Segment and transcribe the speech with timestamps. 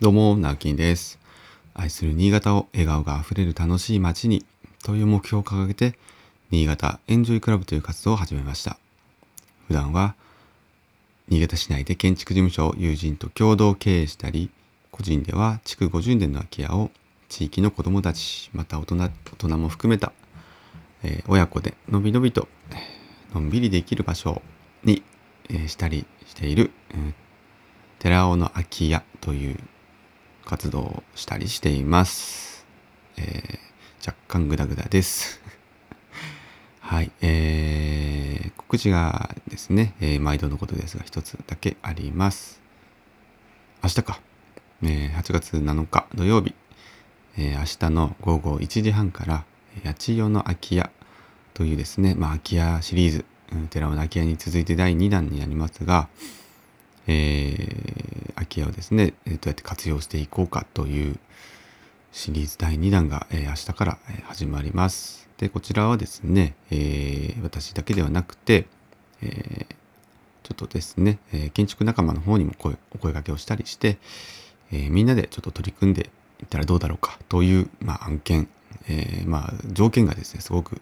[0.00, 1.18] どうも、直樹です。
[1.74, 4.44] 愛する新潟を笑顔があふれる楽しい街に
[4.84, 5.98] という目標を掲げて、
[6.52, 8.78] 新潟エンジョイクラブという活動を始めました。
[9.66, 10.14] 普段は、
[11.26, 14.52] 新潟市内で建築事務所を友人と共同経営したり、
[14.92, 16.92] 個人では築50年の空き家を
[17.28, 20.12] 地域の子どもたち、また大人大人も含めた、
[21.02, 22.46] えー、親子でのびのびと
[23.34, 24.42] のんびりできる場所
[24.84, 25.02] に、
[25.50, 27.12] えー、したりしている、えー、
[27.98, 29.58] 寺尾の空き家という
[30.48, 32.64] 活動をしたりしています。
[33.18, 35.42] えー、若干グダグダです。
[36.80, 42.62] はい、えー、告知がですね、えー、毎度のことですが一つだけあります。
[43.82, 44.20] 明日か、
[44.82, 46.54] えー、8月7日土曜日、
[47.36, 49.44] えー、明日の午後1時半から
[49.84, 50.90] 八千代の空き家
[51.52, 56.08] というですね、まあ、空き家シリーズ、うん、寺尾の空き家に続いて第2弾になりますが、
[57.08, 61.18] えー、空き家をですね、どうやって活用していこうかという
[62.12, 65.28] シリーズ第2弾が、えー、明日から始まります。
[65.38, 68.66] で、こちらはですね、えー、私だけではなくて、
[69.22, 69.74] えー、
[70.42, 73.98] ちょっとですね、え、建築仲間の方にも声お声掛けをしたりして、
[74.70, 78.48] え、みんなでちょっと取り組んでいったらどうだろうかという、まあ、案件、
[78.88, 80.80] え、まあ条件がですねすごく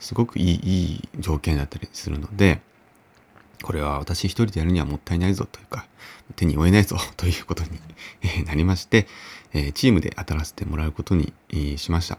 [0.00, 2.60] すごくいいいい条件だったりするので、
[3.62, 5.86] これは私一人でやるにはもったいないぞというか、
[6.36, 9.06] 手に負えないぞ ということになりまして、
[9.74, 11.32] チームで当たらせてもらうことに
[11.76, 12.18] しました。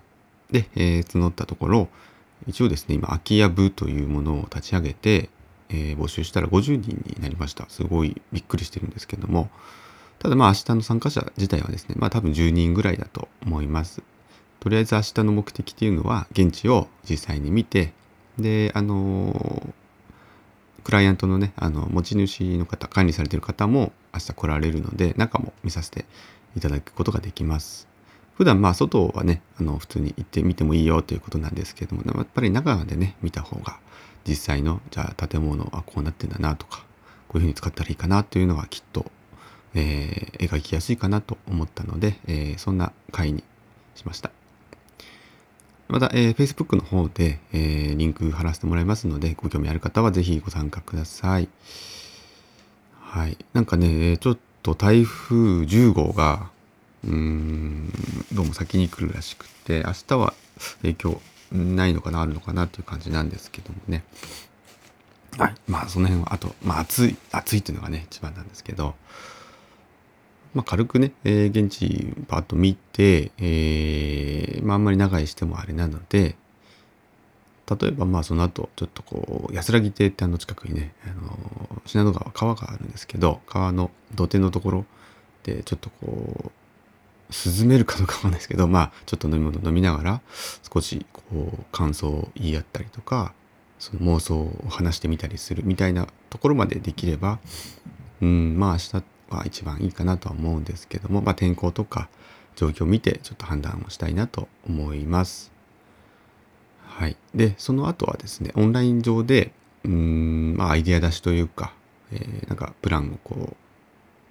[0.51, 1.89] で、え募ったところ、
[2.47, 5.29] 一応ですね、今、空き家部というものを立ち上げて、
[5.69, 7.67] えー、募集したら50人になりました。
[7.69, 9.49] すごいびっくりしてるんですけども、
[10.19, 14.01] ただまあ明日の参加者自体はですね、まあ多分10人ぐらいだと思います。
[14.59, 17.93] とりあえず明日の目的っていうのは、現地を実際に見て、
[18.37, 19.86] で、あのー
[20.87, 26.05] クライアントのね、あの、持ち主の方、管理されてる方も明日来られるので、中も見させて
[26.55, 27.89] いただくことができます。
[28.35, 33.79] 普段まあ外はね、あの、普通に行ってみてもいいよということなんですけども、やっぱり中でね、見た方が、
[34.25, 36.85] 実際の、じゃあ建物はこうなってんだなとか、
[37.27, 39.11] こういうふうに使ったらいいかなというのはきっと、
[39.75, 43.43] えー、描きやすいかなと思ったので、えー、そんな回に
[43.93, 44.31] しました。
[45.87, 51.47] また、えー、Facebook の方で、えー、リンク貼らせてもらいますので、ご興味ある方はぜひご参加ください。
[52.99, 53.37] はい。
[53.53, 56.49] なんかね、ちょっと台風10号が、
[57.05, 57.91] うーん、
[58.33, 60.33] どうも先に来るらしくて、明日は
[60.81, 61.21] 影響
[61.53, 64.03] ないのかな、あるのかなという感じなんですけどもね。
[65.37, 65.55] はい。
[65.67, 68.95] まあ、その辺は、あと、まあ、暑い、暑いっていうのがね、一番なんですけど、
[70.53, 76.35] まあ、軽くね、えー、現地パッと見て、えー、まあ、あんまり長居してもあれなので、
[77.69, 84.85] 例えばまあその後ちょっとこう安らぎ亭ってあの近くにね、あの信濃川川があるんですけど川の土手のところ
[85.43, 86.51] でちょっとこう
[87.29, 90.21] 涼めるかどうかわかんないですけどまあちょっと飲み物飲みながら
[90.73, 91.21] 少しこ
[91.59, 93.33] う感想を言い合ったりとか
[93.79, 97.39] その妄想を話してみたりするみたいなところまでできれば
[98.21, 102.09] うんまあ明日が一番いいかなとは思うんですけども、まあ、天候とか
[102.55, 105.51] 状況を見てちょっと判断をしたいなと思います。
[106.81, 107.17] はい。
[107.35, 109.51] で、その後はですね、オンライン上で、
[109.83, 111.73] うん、まあ、アイデア出しというか、
[112.11, 113.55] えー、なんかプランをこ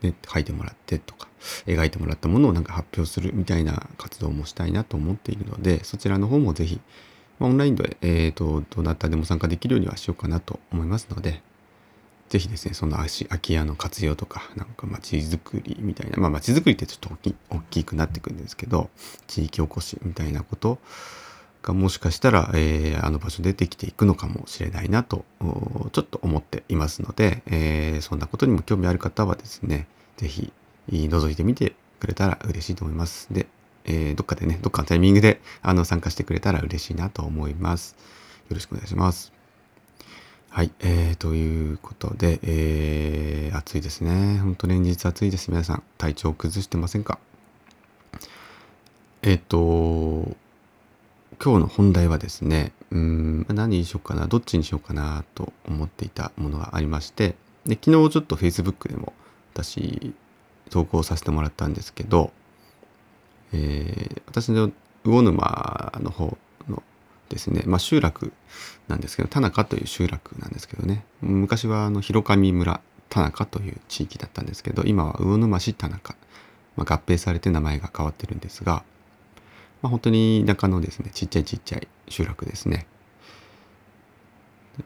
[0.03, 1.29] う、ね、書いてもらってとか、
[1.67, 6.81] 描いてもらったものをなんか発表するみたいな活動もしたいなと思っているので、そちらの方もぜひ、
[7.39, 11.43] まあ、オンラインで、えっ、ー、と、どなたでも参加できるようにはしようかなと思いますので、
[12.29, 18.91] ぜひですね、その空き家の活用とか、なんか街づくりみたいな、まあ街づくりってちょっと大き大きくなってくるんですけど、
[19.27, 20.79] 地域おこしみたいなこと
[21.63, 25.25] がもしかしたら、えー、あの場所でできていくのかもしれないなと、
[25.93, 29.87] ちょっと思っていますので、えー、そんなことにも興味ある方はですね、
[30.17, 30.53] ぜひ
[30.89, 33.29] 覗いてみてくれたら嬉しいと思います。
[33.31, 33.47] で、
[33.85, 37.97] えー、どっかでね、どっかのタイミングであの参加してくれたら嬉しいなと思います。
[38.49, 39.36] よろしくお願いします。
[40.57, 44.39] はい、えー、ということで、えー、暑いですね。
[44.39, 45.51] ほんと連日暑いです。
[45.51, 47.19] 皆さん、体調崩してませんか？
[49.21, 50.35] えっ、ー、と、
[51.45, 57.35] 今日の本題はですね、うん、何にしようかな、どっちにしようかなと思っていたものがありまして、
[57.67, 59.13] で、昨日ちょっと Facebook でも
[59.53, 60.15] 私、
[60.71, 62.33] 投稿させてもらったんですけど、
[63.53, 64.73] えー、私の
[65.05, 66.39] 魚沼の方
[67.29, 68.33] ですね、まあ、集落
[68.89, 71.05] なんですけど田中という集落なんですけどね。
[71.21, 76.17] 昔はあの広上村田中という地域だったんですけど今は魚沼市田中、
[76.77, 78.85] まあ、合併されて名前が変わってるんですが、
[79.83, 82.87] まあ、本当に田舎のですねちっちゃいちっちゃい集落ですね。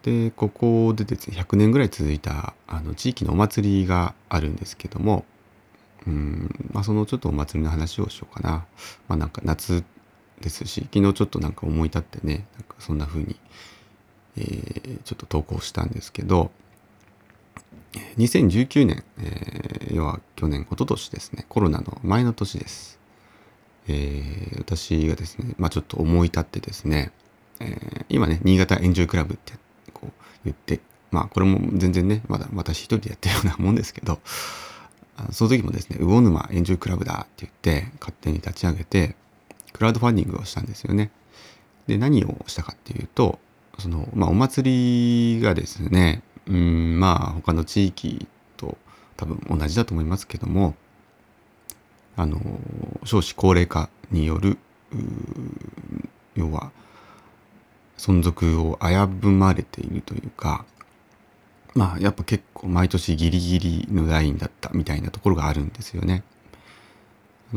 [0.02, 5.25] でここでですね100年ぐらい続いたあの地域のお祭りがあるんですけども
[6.06, 8.66] うんまあそのちょっとお祭りの話をしようかな。
[9.08, 9.84] まあなんか夏
[10.40, 13.37] ですし昨日ちょっとなんか思い立ってねなんかそんな風に、
[14.37, 16.50] えー、ちょっと投稿したんですけど
[18.16, 22.98] 2019年、えー、要は去年一昨年ですねコロナの前の年です、
[23.88, 27.12] えー、私がですねまあちょっと思い立ってですね、
[27.60, 29.54] えー、今ね新潟エンジョイクラブって
[29.92, 30.10] こう
[30.44, 34.20] 言ってまあこれも全然ねまだ私一人でやってるようなもんですけど
[35.32, 39.16] その時もですね魚沼エンジョイクラブだって言って勝手に立ち上げて
[39.72, 41.11] クラウドファンディングをしたんですよね
[41.87, 43.38] で何をしたかっていうと
[43.78, 48.26] そのまあお祭りがですねうんまあ他の地域
[48.56, 48.76] と
[49.17, 50.75] 多分同じだと思いますけども
[52.17, 52.40] あの
[53.05, 54.58] 少子高齢化による
[56.34, 56.73] 要は
[57.96, 60.64] 存続を危ぶまれているというか
[61.75, 66.25] まあやっぱ結構毎年ギリギリのラインだったみたいなところがあるんですよね。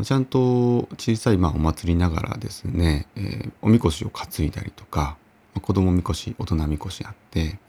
[0.02, 5.18] ちゃんと小さいまあお祭りながらですね、えー、おみこしを担いだりとか
[5.62, 7.60] 子供みこし大人みこしあって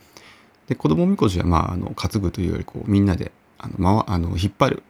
[0.68, 4.82] で子供みこしはまああの担ぐというよりこうみんなであの、ま、あの引っ張る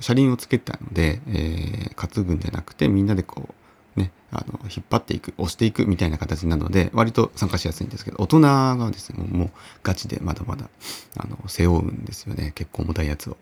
[0.00, 3.54] 車輪をつけたので、えー、担ぐんじゃなくてみんなでこ
[3.96, 9.50] うねあの引っ張っていく押していくみたいな形なので割と参加しやすいんですけど大人がですねもう
[9.82, 10.68] ガチでまだまだ
[11.16, 13.36] あの背負うんですよね結構重たいやつを。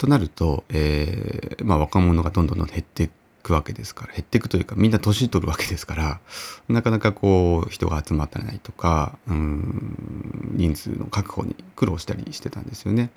[0.00, 3.10] となると、えーまあ、若者がどんどんどん減ってい
[3.42, 6.20] くわけですから減っていくというかみんな年取るわけですから
[6.68, 13.10] なかなかこう人が集まってないとかうん人数の確保に苦労したりしてたんですよね。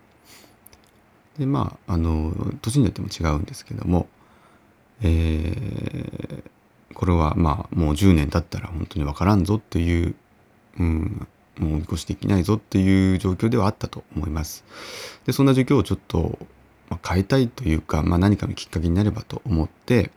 [1.38, 4.08] でまああの年によっても違うんですけども、
[5.02, 10.16] えー、これはまあもう10年経ったら本当に分からんぞっていう、
[10.80, 11.28] うん、
[11.60, 14.66] もう見越しできないぞっていう状況ではあったと思います。
[15.26, 16.38] でそんな状況をちょっと、
[17.08, 20.12] 変えたいというか、まあ、何かのきっかけになればと思って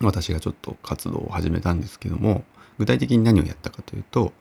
[0.00, 2.44] 私がちょっと活動を始めたんですけども
[2.78, 4.32] 具体的に何をやったかというと、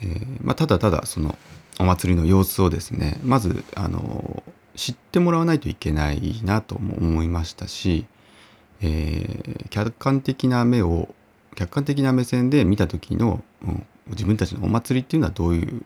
[0.00, 1.36] えー、まあ、ただただその
[1.78, 4.42] お祭りの様子をですねまずあの
[4.76, 8.06] 知ってもらわないといけないなとも思いましたし、
[8.80, 11.14] えー、客観的な目を
[11.54, 15.84] 客観的な目線で見た時の、うん、自分たちのお祭りっていうのはどういう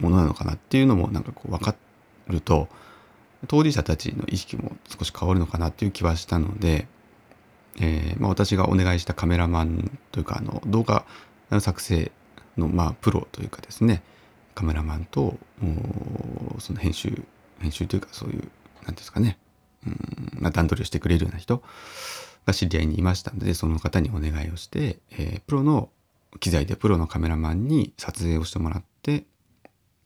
[0.00, 1.74] ものなのかなっていうのもなんかこう分か
[2.28, 2.68] ると
[3.46, 6.86] 当事者たちの意識も少し変わるのかなっていう気はしたので、
[7.80, 11.04] えーまあ、私がお願いしたカメラマンというかあの動画
[11.60, 12.12] 作成
[12.56, 14.02] の、まあ、プロというかですね
[14.54, 15.36] カメラマンと
[16.58, 17.22] その編集
[17.60, 18.48] 編集というかそういう
[18.84, 19.38] 何ですかね
[19.86, 21.62] うん段取りをしてくれるような人
[22.46, 25.88] が知り合いにいましたのでその方にお願いをして、えー、プロの
[26.40, 29.24] 機材でプロのカメラマンに撮影をしてもらって、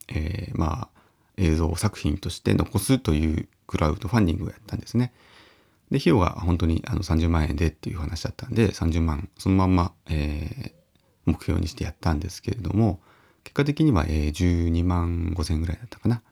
[0.08, 0.97] えー、まあ
[1.38, 5.12] 映像作品として残すというクラウドファンディングをやったんですね。
[5.90, 13.00] で、費用が本当にあの30万円でっていう話だったんで、30万そのまんま、えー、目標にしてやったんですけれども、
[13.44, 16.22] 結果的には、えー、12万5千ぐらいだったかな、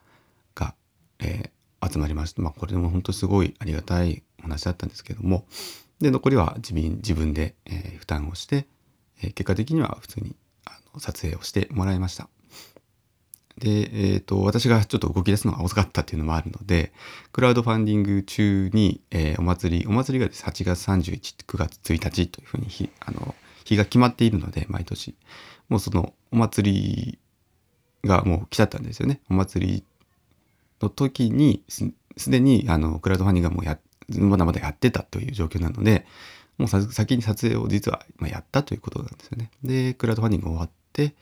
[0.53, 0.75] が、
[1.19, 2.41] えー、集まりました。
[2.41, 5.47] まあ、これでも本当すごいありがたいお話だったんですけども、
[5.99, 8.67] で、残りは自分自分で、えー、負担をして、
[9.23, 12.29] えー、結果的には普通にあの撮影をしてもらいました。
[13.57, 16.91] で、えっ、ー、と、私がちょっと動き出すのが遅かったっていうのもあるので、
[17.31, 23.33] クラウドファンディング中に、えー、お祭り、お祭りがです8月31、9月1日というふうに日、あの、
[23.65, 25.15] 日が決まっているので、毎年。
[25.69, 27.19] もうそのお祭り
[28.07, 29.21] がもう来ちゃったんですよね。
[29.29, 29.83] お祭り
[30.81, 31.91] の時にす、
[32.29, 33.79] でに、あの、クラウドファンディングがもうや、
[34.19, 36.05] まだまだやってたという状況なので、
[36.57, 39.51] もう先に撮影を実はやったということなんですよね。
[39.63, 41.13] で、クラウドファンディング終わって、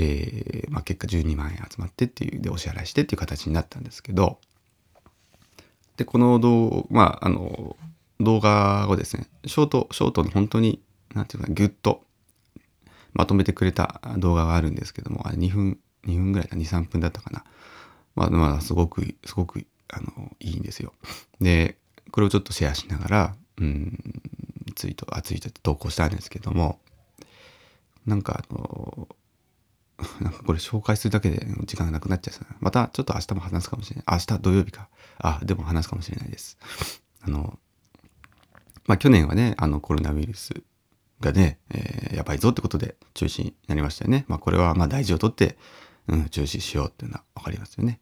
[0.00, 4.38] えー、まあ、結果12万円集まってっていうでお支払いしてっていう形になったんですけど
[5.96, 7.76] でこの動,、まあ、あの
[8.20, 10.80] 動画をですねショートショートの本当に
[11.14, 12.04] 何て言うかギュッと
[13.12, 17.44] まとめてくれた動画があるんですけどもあれ2分2分ぐらいだ23分だったかな。
[18.14, 20.92] まあまあすごくすごくあのいいんですよ。
[21.40, 21.76] で
[22.12, 23.98] これをちょっとシェアしながらうん
[24.76, 26.78] ツイートあツイート投稿したんですけども
[28.06, 29.08] なんかあの
[30.20, 32.46] なんかこれ紹介するだけで時間がなくなっちゃう。
[32.60, 34.04] またちょっと明日も話すかもしれない。
[34.08, 34.88] 明日土曜日か。
[35.18, 36.56] あ、でも話すかもしれないです。
[37.22, 37.58] あの、
[38.86, 40.62] まあ去年はね、あのコロナウイルス
[41.20, 44.24] がね、えー、やばいぞってことで中止になりましたよね。
[44.28, 45.58] まあこれはまあ大事をとって、
[46.06, 48.00] うん、中止しようっていうのはわかりますよね。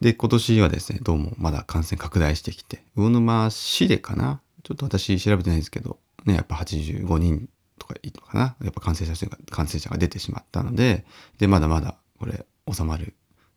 [0.00, 4.40] で、今年はですね、どうもまだ感染拡大してきて、魚沼市でかな？
[4.62, 7.48] ちょっと私調べてないですけど、ね、やっぱ85人
[7.92, 8.56] かいいのかな？
[8.62, 11.04] やっぱ感染者数が感染者が出てしまったので
[11.38, 13.14] でまだまだこれ収まる、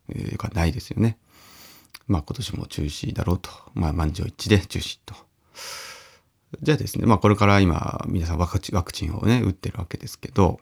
[0.08, 1.18] えー、がないですよね。
[2.06, 3.50] まあ今年も中止だろうと。
[3.74, 5.14] まあ満場一致で中止と。
[6.62, 10.60] じゃあですね、まあこれから今皆さんワクチンワクチンをね、打ってるわけですけど、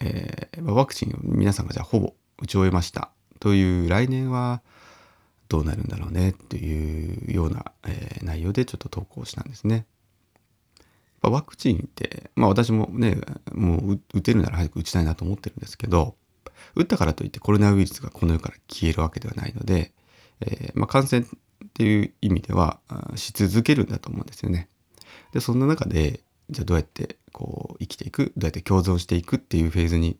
[0.00, 4.62] えー、ワクチンを皆さんがじゃあほぼ打ち終えましたという来年は
[5.48, 6.30] どうなるんだろうね？
[6.30, 9.84] っていうような、えー、内容でちょっと投稿したんですね。
[11.28, 13.18] ワクチンって、まあ私もね、
[13.52, 16.16] もう打てるなら早く打ちたいなと思ってるんですけど、
[16.74, 19.92] 打ったからといってコロナウイルスがこの世から消えるわけではないので、
[20.40, 21.26] えー、まあ、感染っ
[21.74, 22.80] ていう意味では
[23.16, 24.68] し続けるんだと思うんですよね。
[25.32, 30.18] で、そんな中で、じゃあどうやってこう生きていく、どうやって共存していくっていうフェーズに、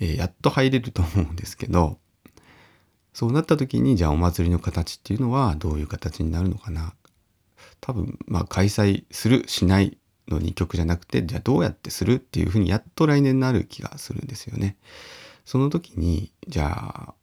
[0.00, 1.98] えー、やっと入れると思うんですけど、
[3.12, 6.94] そうなった時にじゃあお祭りの形っていうのはどういう形になるのかな。
[7.80, 14.76] 多分、まあ開催する、しないの2曲じゃなくて、じゃあどうやってするっていうふうにやっと来年になる気がするんですよね。
[15.44, 17.14] その時に、じゃあ、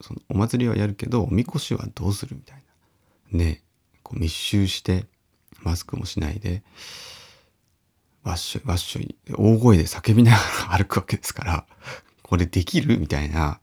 [0.00, 2.62] そのお祭りはやるけど、おみこしはどうするみたい
[3.32, 3.38] な。
[3.38, 3.62] ね、
[4.02, 5.06] こう密集して、
[5.62, 6.62] マスクもしないで、
[8.22, 10.38] わっしょいわっしょい、大声で叫びなが
[10.70, 11.66] ら歩くわけですから、
[12.22, 13.60] これできるみたいな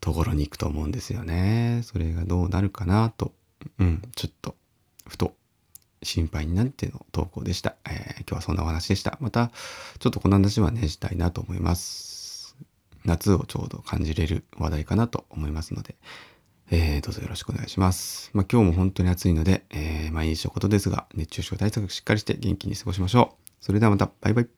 [0.00, 1.82] ところに行くと思うんですよね。
[1.84, 3.32] それがどうなるかなと、
[3.78, 4.56] うん、ちょっと、
[5.06, 5.35] ふと
[6.06, 7.76] 心配になっての投稿でした。
[7.84, 9.18] えー、今日はそんなお話でした。
[9.20, 9.50] また、
[9.98, 12.56] ちょっとこの話はね、したいなと思います。
[13.04, 15.96] 夏をちょうど感じれる話題かなと思いますので、
[16.70, 18.30] えー、どうぞよろしくお願いします。
[18.34, 23.46] まあ、今日も本当に暑いので、えー、毎日のことですが、熱中症対策しっかりして元気に過ごしましょう。
[23.60, 24.55] それではまた、バイバイ。